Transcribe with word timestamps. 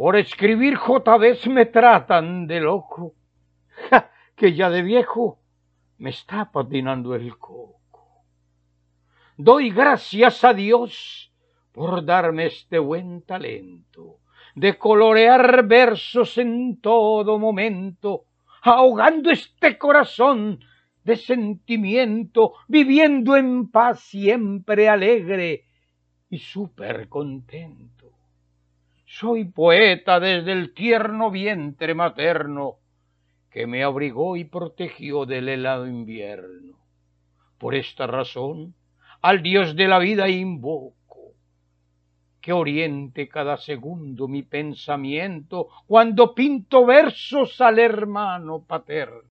Por 0.00 0.16
escribir 0.16 0.76
J 0.76 1.18
vez 1.18 1.46
me 1.46 1.66
tratan 1.66 2.46
de 2.46 2.58
loco, 2.58 3.12
que 4.34 4.54
ya 4.54 4.70
de 4.70 4.80
viejo 4.80 5.40
me 5.98 6.08
está 6.08 6.50
patinando 6.50 7.14
el 7.14 7.36
coco. 7.36 8.24
Doy 9.36 9.68
gracias 9.68 10.42
a 10.42 10.54
Dios 10.54 11.30
por 11.70 12.02
darme 12.02 12.46
este 12.46 12.78
buen 12.78 13.20
talento 13.26 14.20
de 14.54 14.78
colorear 14.78 15.66
versos 15.66 16.38
en 16.38 16.80
todo 16.80 17.38
momento, 17.38 18.24
ahogando 18.62 19.30
este 19.30 19.76
corazón 19.76 20.60
de 21.04 21.16
sentimiento, 21.16 22.54
viviendo 22.68 23.36
en 23.36 23.70
paz 23.70 24.00
siempre 24.00 24.88
alegre 24.88 25.66
y 26.30 26.38
súper 26.38 27.06
contento. 27.10 28.19
Soy 29.12 29.44
poeta 29.44 30.20
desde 30.20 30.52
el 30.52 30.72
tierno 30.72 31.32
vientre 31.32 31.94
materno 31.94 32.76
que 33.50 33.66
me 33.66 33.82
abrigó 33.82 34.36
y 34.36 34.44
protegió 34.44 35.26
del 35.26 35.48
helado 35.48 35.88
invierno. 35.88 36.78
Por 37.58 37.74
esta 37.74 38.06
razón, 38.06 38.76
al 39.20 39.42
Dios 39.42 39.74
de 39.74 39.88
la 39.88 39.98
vida 39.98 40.28
invoco, 40.28 41.34
que 42.40 42.52
oriente 42.52 43.28
cada 43.28 43.56
segundo 43.56 44.28
mi 44.28 44.44
pensamiento 44.44 45.66
cuando 45.88 46.32
pinto 46.32 46.86
versos 46.86 47.60
al 47.60 47.80
hermano 47.80 48.64
paterno 48.64 49.28